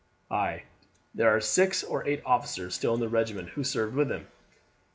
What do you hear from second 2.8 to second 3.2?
in the